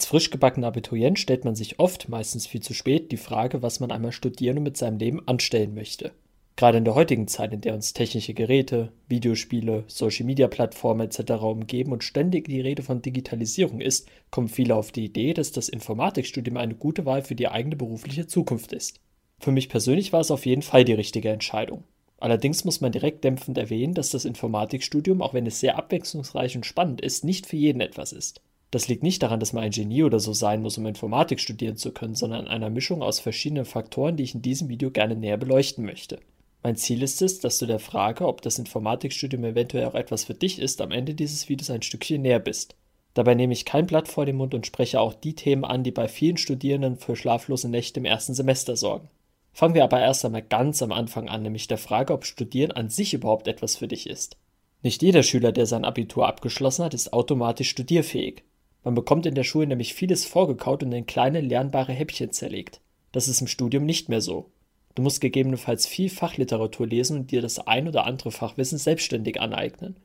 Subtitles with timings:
[0.00, 3.80] Als frisch gebackener Abiturient stellt man sich oft, meistens viel zu spät, die Frage, was
[3.80, 6.12] man einmal studieren und mit seinem Leben anstellen möchte.
[6.56, 11.32] Gerade in der heutigen Zeit, in der uns technische Geräte, Videospiele, Social-Media-Plattformen etc.
[11.42, 15.68] umgeben und ständig die Rede von Digitalisierung ist, kommen viele auf die Idee, dass das
[15.68, 19.00] Informatikstudium eine gute Wahl für die eigene berufliche Zukunft ist.
[19.38, 21.84] Für mich persönlich war es auf jeden Fall die richtige Entscheidung.
[22.16, 26.64] Allerdings muss man direkt dämpfend erwähnen, dass das Informatikstudium, auch wenn es sehr abwechslungsreich und
[26.64, 28.40] spannend ist, nicht für jeden etwas ist.
[28.70, 31.76] Das liegt nicht daran, dass man ein Genie oder so sein muss, um Informatik studieren
[31.76, 35.16] zu können, sondern an einer Mischung aus verschiedenen Faktoren, die ich in diesem Video gerne
[35.16, 36.20] näher beleuchten möchte.
[36.62, 40.34] Mein Ziel ist es, dass du der Frage, ob das Informatikstudium eventuell auch etwas für
[40.34, 42.76] dich ist, am Ende dieses Videos ein Stückchen näher bist.
[43.14, 45.90] Dabei nehme ich kein Blatt vor den Mund und spreche auch die Themen an, die
[45.90, 49.08] bei vielen Studierenden für schlaflose Nächte im ersten Semester sorgen.
[49.52, 52.88] Fangen wir aber erst einmal ganz am Anfang an, nämlich der Frage, ob Studieren an
[52.88, 54.36] sich überhaupt etwas für dich ist.
[54.82, 58.44] Nicht jeder Schüler, der sein Abitur abgeschlossen hat, ist automatisch studierfähig.
[58.82, 62.80] Man bekommt in der Schule nämlich vieles vorgekaut und in kleine lernbare Häppchen zerlegt.
[63.12, 64.50] Das ist im Studium nicht mehr so.
[64.94, 69.96] Du musst gegebenenfalls viel Fachliteratur lesen und dir das ein oder andere Fachwissen selbstständig aneignen.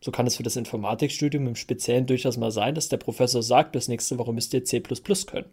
[0.00, 3.72] So kann es für das Informatikstudium im Speziellen durchaus mal sein, dass der Professor sagt,
[3.72, 5.46] bis nächste Woche müsst ihr C können.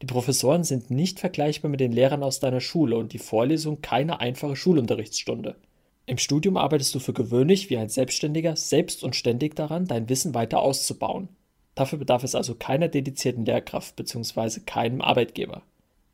[0.00, 4.20] Die Professoren sind nicht vergleichbar mit den Lehrern aus deiner Schule und die Vorlesung keine
[4.20, 5.56] einfache Schulunterrichtsstunde.
[6.06, 10.32] Im Studium arbeitest du für gewöhnlich wie ein Selbstständiger selbst und ständig daran, dein Wissen
[10.34, 11.28] weiter auszubauen.
[11.78, 14.62] Dafür bedarf es also keiner dedizierten Lehrkraft bzw.
[14.66, 15.62] keinem Arbeitgeber.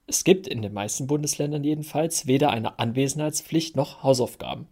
[0.06, 4.66] Es gibt in den meisten Bundesländern jedenfalls weder eine Anwesenheitspflicht noch Hausaufgaben.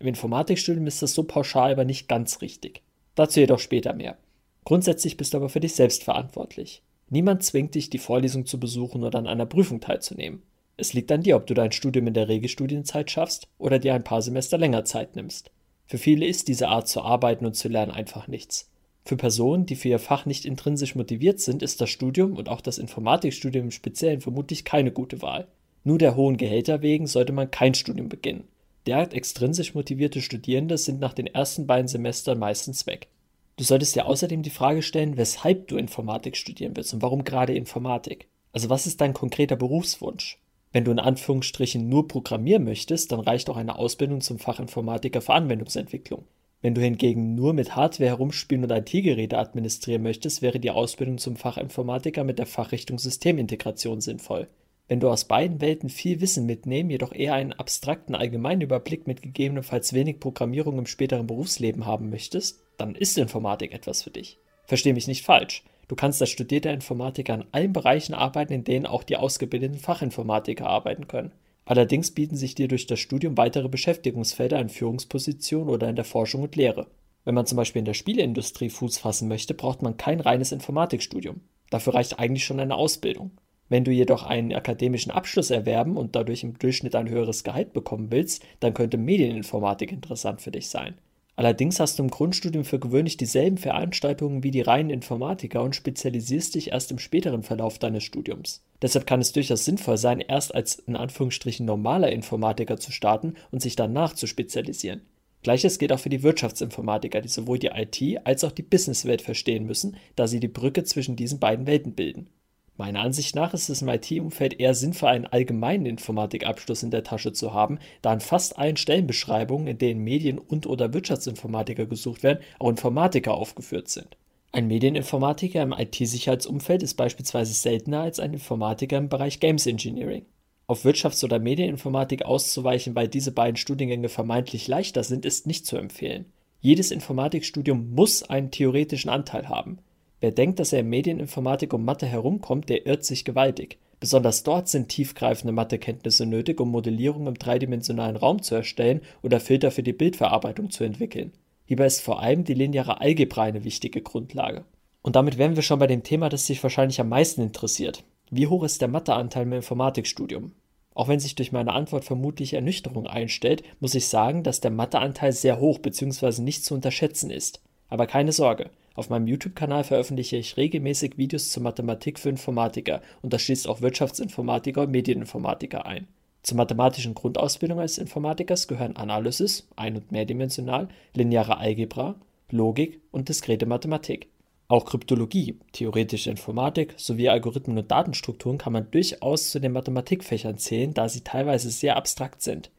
[0.00, 2.82] Im Informatikstudium ist das so pauschal aber nicht ganz richtig.
[3.14, 4.16] Dazu jedoch später mehr.
[4.64, 6.82] Grundsätzlich bist du aber für dich selbst verantwortlich.
[7.08, 10.42] Niemand zwingt dich, die Vorlesung zu besuchen oder an einer Prüfung teilzunehmen.
[10.76, 14.02] Es liegt an dir, ob du dein Studium in der Regelstudienzeit schaffst oder dir ein
[14.02, 15.52] paar Semester länger Zeit nimmst.
[15.86, 18.71] Für viele ist diese Art zu arbeiten und zu lernen einfach nichts.
[19.04, 22.60] Für Personen, die für ihr Fach nicht intrinsisch motiviert sind, ist das Studium und auch
[22.60, 25.48] das Informatikstudium im Speziellen vermutlich keine gute Wahl.
[25.84, 28.44] Nur der hohen Gehälter wegen sollte man kein Studium beginnen.
[28.86, 33.08] Derart extrinsisch motivierte Studierende sind nach den ersten beiden Semestern meistens weg.
[33.56, 37.54] Du solltest dir außerdem die Frage stellen, weshalb du Informatik studieren willst und warum gerade
[37.54, 38.28] Informatik.
[38.52, 40.38] Also was ist dein konkreter Berufswunsch?
[40.72, 45.34] Wenn du in Anführungsstrichen nur programmieren möchtest, dann reicht auch eine Ausbildung zum Fachinformatiker für
[45.34, 46.24] Anwendungsentwicklung.
[46.62, 51.34] Wenn du hingegen nur mit Hardware herumspielen und IT-Geräte administrieren möchtest, wäre die Ausbildung zum
[51.34, 54.48] Fachinformatiker mit der Fachrichtung Systemintegration sinnvoll.
[54.86, 59.92] Wenn du aus beiden Welten viel Wissen mitnehmen, jedoch eher einen abstrakten Allgemeinüberblick mit gegebenenfalls
[59.92, 64.38] wenig Programmierung im späteren Berufsleben haben möchtest, dann ist Informatik etwas für dich.
[64.64, 65.64] Versteh mich nicht falsch.
[65.88, 70.66] Du kannst als studierter Informatiker in allen Bereichen arbeiten, in denen auch die ausgebildeten Fachinformatiker
[70.66, 71.32] arbeiten können.
[71.64, 76.42] Allerdings bieten sich dir durch das Studium weitere Beschäftigungsfelder in Führungspositionen oder in der Forschung
[76.42, 76.88] und Lehre.
[77.24, 81.40] Wenn man zum Beispiel in der Spieleindustrie Fuß fassen möchte, braucht man kein reines Informatikstudium.
[81.70, 83.30] Dafür reicht eigentlich schon eine Ausbildung.
[83.68, 88.10] Wenn du jedoch einen akademischen Abschluss erwerben und dadurch im Durchschnitt ein höheres Gehalt bekommen
[88.10, 90.98] willst, dann könnte Medieninformatik interessant für dich sein.
[91.34, 96.54] Allerdings hast du im Grundstudium für gewöhnlich dieselben Veranstaltungen wie die reinen Informatiker und spezialisierst
[96.54, 98.62] dich erst im späteren Verlauf deines Studiums.
[98.82, 103.62] Deshalb kann es durchaus sinnvoll sein, erst als in Anführungsstrichen normaler Informatiker zu starten und
[103.62, 105.00] sich danach zu spezialisieren.
[105.42, 109.66] Gleiches gilt auch für die Wirtschaftsinformatiker, die sowohl die IT als auch die Businesswelt verstehen
[109.66, 112.28] müssen, da sie die Brücke zwischen diesen beiden Welten bilden.
[112.76, 117.32] Meiner Ansicht nach ist es im IT-Umfeld eher sinnvoll, einen allgemeinen Informatikabschluss in der Tasche
[117.32, 122.70] zu haben, da in fast allen Stellenbeschreibungen, in denen Medien- und/oder Wirtschaftsinformatiker gesucht werden, auch
[122.70, 124.16] Informatiker aufgeführt sind.
[124.52, 130.26] Ein Medieninformatiker im IT-Sicherheitsumfeld ist beispielsweise seltener als ein Informatiker im Bereich Games Engineering.
[130.66, 135.76] Auf Wirtschafts- oder Medieninformatik auszuweichen, weil diese beiden Studiengänge vermeintlich leichter sind, ist nicht zu
[135.76, 136.26] empfehlen.
[136.60, 139.78] Jedes Informatikstudium muss einen theoretischen Anteil haben.
[140.22, 143.78] Wer denkt, dass er in Medieninformatik um Mathe herumkommt, der irrt sich gewaltig.
[143.98, 149.72] Besonders dort sind tiefgreifende Mathekenntnisse nötig, um Modellierung im dreidimensionalen Raum zu erstellen oder Filter
[149.72, 151.32] für die Bildverarbeitung zu entwickeln.
[151.64, 154.64] Hierbei ist vor allem die lineare Algebra eine wichtige Grundlage.
[155.02, 158.04] Und damit wären wir schon bei dem Thema, das dich wahrscheinlich am meisten interessiert.
[158.30, 160.52] Wie hoch ist der Matheanteil im Informatikstudium?
[160.94, 165.32] Auch wenn sich durch meine Antwort vermutlich Ernüchterung einstellt, muss ich sagen, dass der Matheanteil
[165.32, 166.42] sehr hoch bzw.
[166.42, 167.60] nicht zu unterschätzen ist.
[167.88, 173.32] Aber keine Sorge, auf meinem YouTube-Kanal veröffentliche ich regelmäßig Videos zur Mathematik für Informatiker und
[173.32, 176.06] das schließt auch Wirtschaftsinformatiker und Medieninformatiker ein.
[176.42, 182.16] Zur mathematischen Grundausbildung als Informatikers gehören Analysis, ein- und mehrdimensional, lineare Algebra,
[182.50, 184.28] Logik und diskrete Mathematik.
[184.68, 190.94] Auch Kryptologie, theoretische Informatik sowie Algorithmen und Datenstrukturen kann man durchaus zu den Mathematikfächern zählen,
[190.94, 192.70] da sie teilweise sehr abstrakt sind.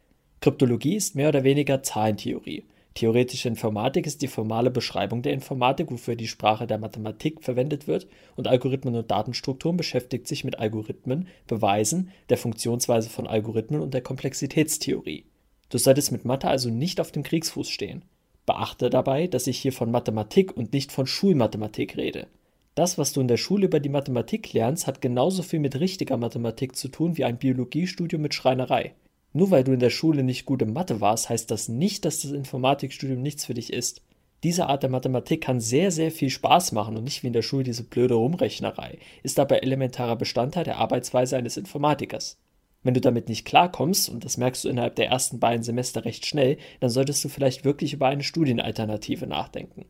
[0.42, 2.66] Kryptologie ist mehr oder weniger Zahlentheorie.
[2.96, 8.08] Theoretische Informatik ist die formale Beschreibung der Informatik, wofür die Sprache der Mathematik verwendet wird,
[8.36, 14.02] und Algorithmen und Datenstrukturen beschäftigt sich mit Algorithmen, Beweisen, der Funktionsweise von Algorithmen und der
[14.02, 15.26] Komplexitätstheorie.
[15.70, 18.04] Du solltest mit Mathe also nicht auf dem Kriegsfuß stehen.
[18.46, 22.28] Beachte dabei, dass ich hier von Mathematik und nicht von Schulmathematik rede.
[22.76, 26.18] Das, was du in der Schule über die Mathematik lernst, hat genauso viel mit richtiger
[26.18, 28.94] Mathematik zu tun wie ein Biologiestudium mit Schreinerei.
[29.34, 32.22] Nur weil du in der Schule nicht gut in Mathe warst, heißt das nicht, dass
[32.22, 34.02] das Informatikstudium nichts für dich ist.
[34.44, 37.42] Diese Art der Mathematik kann sehr, sehr viel Spaß machen und nicht wie in der
[37.42, 42.38] Schule diese blöde Rumrechnerei, ist aber elementarer Bestandteil der Arbeitsweise eines Informatikers.
[42.84, 46.26] Wenn du damit nicht klarkommst, und das merkst du innerhalb der ersten beiden Semester recht
[46.26, 49.86] schnell, dann solltest du vielleicht wirklich über eine Studienalternative nachdenken.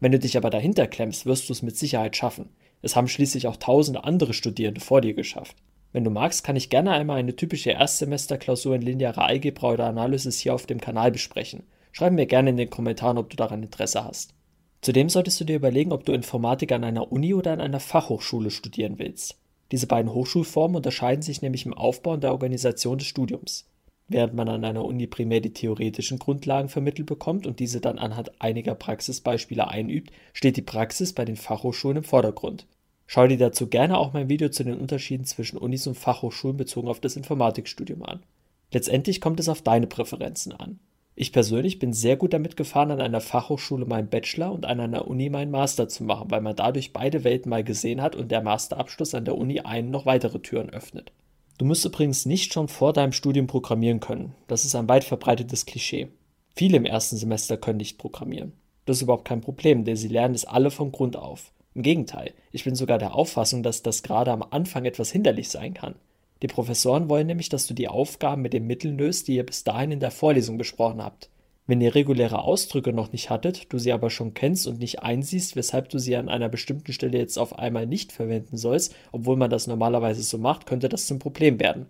[0.00, 2.48] Wenn du dich aber dahinter klemmst, wirst du es mit Sicherheit schaffen.
[2.80, 5.56] Es haben schließlich auch tausende andere Studierende vor dir geschafft.
[5.92, 10.38] Wenn du magst, kann ich gerne einmal eine typische Erstsemesterklausur in linearer Algebra oder Analysis
[10.38, 11.62] hier auf dem Kanal besprechen.
[11.92, 14.34] Schreib mir gerne in den Kommentaren, ob du daran Interesse hast.
[14.82, 18.50] Zudem solltest du dir überlegen, ob du Informatik an einer Uni oder an einer Fachhochschule
[18.50, 19.38] studieren willst.
[19.72, 23.66] Diese beiden Hochschulformen unterscheiden sich nämlich im Aufbau und der Organisation des Studiums.
[24.06, 28.40] Während man an einer Uni primär die theoretischen Grundlagen vermittelt bekommt und diese dann anhand
[28.40, 32.66] einiger Praxisbeispiele einübt, steht die Praxis bei den Fachhochschulen im Vordergrund.
[33.10, 36.88] Schau dir dazu gerne auch mein Video zu den Unterschieden zwischen Unis und Fachhochschulen bezogen
[36.88, 38.22] auf das Informatikstudium an.
[38.70, 40.78] Letztendlich kommt es auf deine Präferenzen an.
[41.14, 45.08] Ich persönlich bin sehr gut damit gefahren, an einer Fachhochschule meinen Bachelor und an einer
[45.08, 48.42] Uni meinen Master zu machen, weil man dadurch beide Welten mal gesehen hat und der
[48.42, 51.10] Masterabschluss an der Uni einen noch weitere Türen öffnet.
[51.56, 54.34] Du musst übrigens nicht schon vor deinem Studium programmieren können.
[54.48, 56.08] Das ist ein weit verbreitetes Klischee.
[56.54, 58.52] Viele im ersten Semester können nicht programmieren.
[58.84, 61.52] Das ist überhaupt kein Problem, denn sie lernen es alle von Grund auf.
[61.74, 65.74] Im Gegenteil, ich bin sogar der Auffassung, dass das gerade am Anfang etwas hinderlich sein
[65.74, 65.94] kann.
[66.42, 69.64] Die Professoren wollen nämlich, dass du die Aufgaben mit den Mitteln löst, die ihr bis
[69.64, 71.30] dahin in der Vorlesung besprochen habt.
[71.66, 75.54] Wenn ihr reguläre Ausdrücke noch nicht hattet, du sie aber schon kennst und nicht einsiehst,
[75.54, 79.50] weshalb du sie an einer bestimmten Stelle jetzt auf einmal nicht verwenden sollst, obwohl man
[79.50, 81.86] das normalerweise so macht, könnte das zum Problem werden.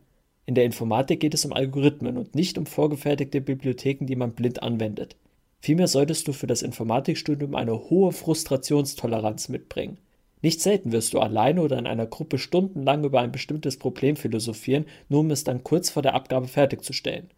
[0.47, 4.63] In der Informatik geht es um Algorithmen und nicht um vorgefertigte Bibliotheken, die man blind
[4.63, 5.15] anwendet.
[5.61, 9.99] Vielmehr solltest du für das Informatikstudium eine hohe Frustrationstoleranz mitbringen.
[10.41, 14.87] Nicht selten wirst du alleine oder in einer Gruppe stundenlang über ein bestimmtes Problem philosophieren,
[15.09, 17.31] nur um es dann kurz vor der Abgabe fertigzustellen.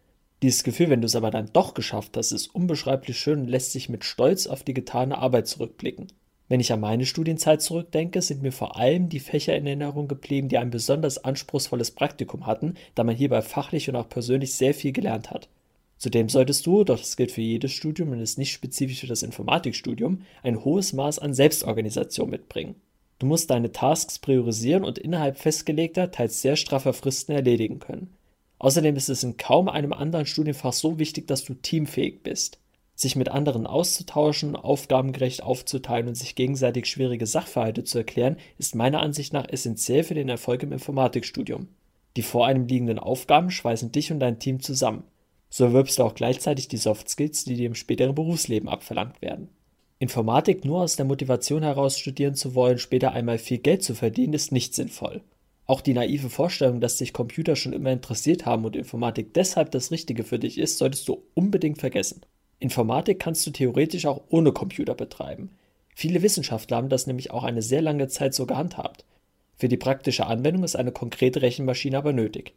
[0.43, 3.71] Dieses Gefühl, wenn du es aber dann doch geschafft hast, ist unbeschreiblich schön und lässt
[3.71, 6.07] sich mit Stolz auf die getane Arbeit zurückblicken.
[6.47, 10.49] Wenn ich an meine Studienzeit zurückdenke, sind mir vor allem die Fächer in Erinnerung geblieben,
[10.49, 14.91] die ein besonders anspruchsvolles Praktikum hatten, da man hierbei fachlich und auch persönlich sehr viel
[14.91, 15.47] gelernt hat.
[16.01, 19.21] Zudem solltest du, doch das gilt für jedes Studium und ist nicht spezifisch für das
[19.21, 22.73] Informatikstudium, ein hohes Maß an Selbstorganisation mitbringen.
[23.19, 28.09] Du musst deine Tasks priorisieren und innerhalb festgelegter, teils sehr straffer Fristen erledigen können.
[28.57, 32.57] Außerdem ist es in kaum einem anderen Studienfach so wichtig, dass du teamfähig bist.
[32.95, 39.01] Sich mit anderen auszutauschen, aufgabengerecht aufzuteilen und sich gegenseitig schwierige Sachverhalte zu erklären, ist meiner
[39.01, 41.67] Ansicht nach essentiell für den Erfolg im Informatikstudium.
[42.17, 45.03] Die vor einem liegenden Aufgaben schweißen dich und dein Team zusammen.
[45.51, 49.49] So erwirbst du auch gleichzeitig die Soft Skills, die dir im späteren Berufsleben abverlangt werden.
[49.99, 54.33] Informatik nur aus der Motivation heraus studieren zu wollen, später einmal viel Geld zu verdienen,
[54.33, 55.21] ist nicht sinnvoll.
[55.67, 59.91] Auch die naive Vorstellung, dass dich Computer schon immer interessiert haben und Informatik deshalb das
[59.91, 62.21] Richtige für dich ist, solltest du unbedingt vergessen.
[62.59, 65.51] Informatik kannst du theoretisch auch ohne Computer betreiben.
[65.93, 69.03] Viele Wissenschaftler haben das nämlich auch eine sehr lange Zeit so gehandhabt.
[69.57, 72.53] Für die praktische Anwendung ist eine konkrete Rechenmaschine aber nötig.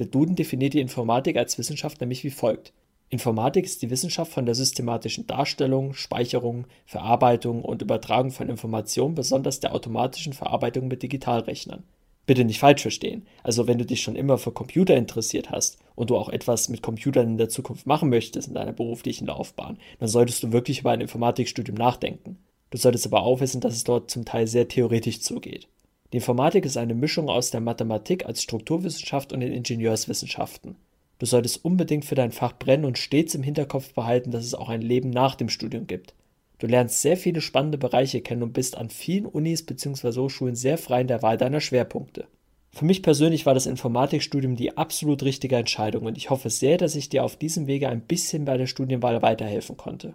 [0.00, 2.72] Der Duden definiert die Informatik als Wissenschaft nämlich wie folgt.
[3.10, 9.60] Informatik ist die Wissenschaft von der systematischen Darstellung, Speicherung, Verarbeitung und Übertragung von Informationen, besonders
[9.60, 11.82] der automatischen Verarbeitung mit Digitalrechnern.
[12.24, 13.26] Bitte nicht falsch verstehen.
[13.42, 16.80] Also wenn du dich schon immer für Computer interessiert hast und du auch etwas mit
[16.80, 20.92] Computern in der Zukunft machen möchtest in deiner beruflichen Laufbahn, dann solltest du wirklich über
[20.92, 22.38] ein Informatikstudium nachdenken.
[22.70, 25.68] Du solltest aber auch wissen, dass es dort zum Teil sehr theoretisch zugeht.
[26.12, 30.76] Die Informatik ist eine Mischung aus der Mathematik als Strukturwissenschaft und den Ingenieurswissenschaften.
[31.20, 34.68] Du solltest unbedingt für dein Fach brennen und stets im Hinterkopf behalten, dass es auch
[34.68, 36.14] ein Leben nach dem Studium gibt.
[36.58, 40.20] Du lernst sehr viele spannende Bereiche kennen und bist an vielen Unis bzw.
[40.20, 42.26] Hochschulen sehr frei in der Wahl deiner Schwerpunkte.
[42.72, 46.94] Für mich persönlich war das Informatikstudium die absolut richtige Entscheidung und ich hoffe sehr, dass
[46.94, 50.14] ich dir auf diesem Wege ein bisschen bei der Studienwahl weiterhelfen konnte.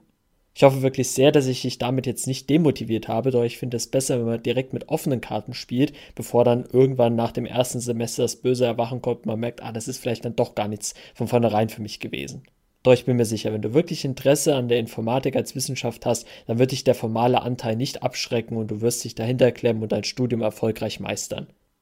[0.58, 3.76] Ich hoffe wirklich sehr, dass ich dich damit jetzt nicht demotiviert habe, doch ich finde
[3.76, 7.82] es besser, wenn man direkt mit offenen Karten spielt, bevor dann irgendwann nach dem ersten
[7.82, 10.70] Semester das böse Erwachen kommt und man merkt, ah, das ist vielleicht dann doch gar
[10.70, 12.44] nichts von vornherein für mich gewesen.
[12.84, 16.26] Doch ich bin mir sicher, wenn du wirklich Interesse an der Informatik als Wissenschaft hast,
[16.48, 19.92] dann wird dich der formale Anteil nicht abschrecken und du wirst dich dahinter klemmen und
[19.92, 21.48] dein Studium erfolgreich meistern.